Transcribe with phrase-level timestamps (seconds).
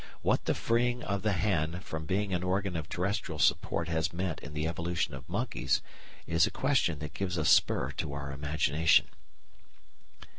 [0.23, 4.39] What the freeing of the hand from being an organ of terrestrial support has meant
[4.39, 5.83] in the evolution of monkeys
[6.25, 9.05] is a question that gives a spur to our imagination.